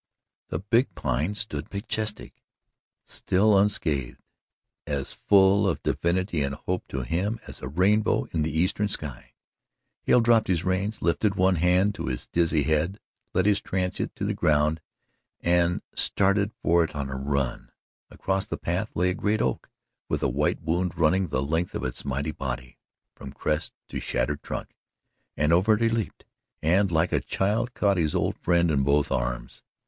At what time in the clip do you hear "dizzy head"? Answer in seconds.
12.25-12.99